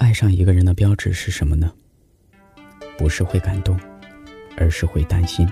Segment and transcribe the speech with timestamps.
[0.00, 1.70] 爱上一个人的标志是什么呢？
[2.96, 3.78] 不是会感动，
[4.56, 5.46] 而是会担心。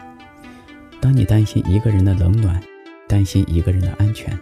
[1.03, 2.59] 当你担心一个人的冷暖，
[3.07, 4.37] 担心一个人的安全，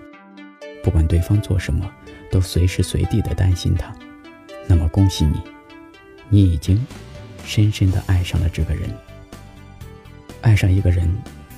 [0.80, 1.90] 不管对方做什么，
[2.30, 3.92] 都随时随地的担心他，
[4.68, 5.40] 那么恭喜你，
[6.28, 6.86] 你已经
[7.44, 8.88] 深深的爱上了这个人。
[10.40, 11.12] 爱上一个人，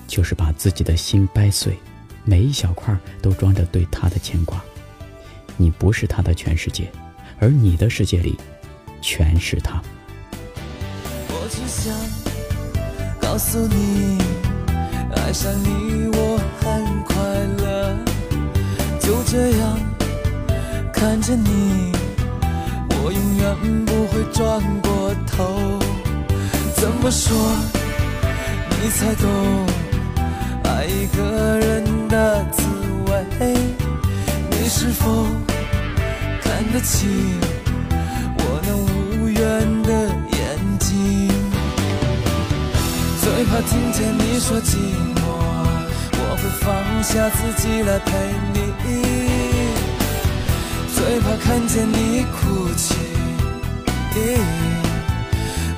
[0.06, 1.76] 就是把自己的心掰碎，
[2.24, 4.64] 每一小块都装着对他的牵挂。
[5.58, 6.90] 你不是他的全世界，
[7.40, 8.36] 而你的世界里，
[9.00, 9.80] 全是他。
[11.28, 11.94] 我只想
[13.20, 14.18] 告诉你，
[15.14, 17.14] 爱上你我很快
[17.62, 17.96] 乐。
[19.00, 19.78] 就这样
[20.92, 21.92] 看着你，
[22.90, 25.78] 我永远不会转过头。
[26.74, 27.36] 怎么说
[28.82, 29.66] 你才懂
[30.64, 32.62] 爱一个人的滋
[33.06, 33.56] 味？
[34.50, 35.24] 你是否
[36.58, 37.08] 看得清
[38.38, 39.38] 我那无缘
[39.84, 39.92] 的
[40.32, 40.38] 眼
[40.80, 41.30] 睛？
[43.22, 44.74] 最怕听见你说寂
[45.14, 45.20] 寞，
[46.18, 46.66] 我会放
[47.04, 48.10] 下自己来陪
[48.52, 48.56] 你。
[50.96, 52.96] 最怕看见你哭泣，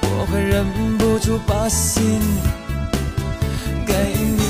[0.00, 0.64] 我会忍
[0.96, 2.18] 不住把心
[3.86, 4.49] 给你。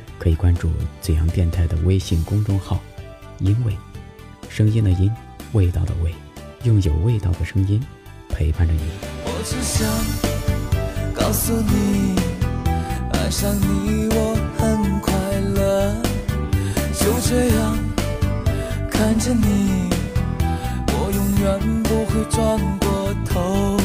[0.21, 0.69] 可以关注
[1.01, 2.79] 怎样电台的微信公众号。
[3.39, 3.75] 因为，
[4.49, 5.11] 声音的音，
[5.53, 6.13] 味道的味，
[6.61, 7.83] 用有味道的声音
[8.29, 8.81] 陪伴着你。
[9.25, 9.89] 我只想
[11.15, 12.15] 告诉你，
[13.13, 15.11] 爱上你我很快
[15.55, 15.95] 乐。
[16.93, 17.79] 就这样
[18.91, 19.89] 看着你，
[20.85, 22.39] 我永远不会转
[22.77, 23.75] 过头。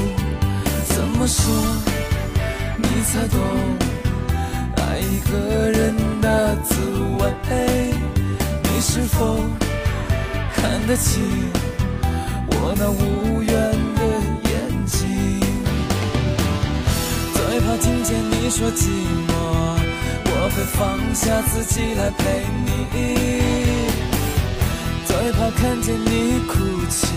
[0.94, 1.65] 怎么说？
[9.18, 9.40] 否
[10.54, 11.22] 看得清
[12.48, 13.50] 我那无怨
[13.96, 14.02] 的
[14.50, 14.52] 眼
[14.84, 15.40] 睛？
[17.32, 18.90] 最怕听见你说寂
[19.26, 19.30] 寞，
[20.26, 20.76] 我会放
[21.14, 22.68] 下自己来陪你。
[25.06, 26.54] 最怕看见你哭
[26.90, 27.08] 泣，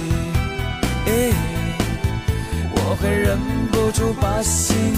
[2.76, 3.38] 我会忍
[3.72, 4.96] 不住把心。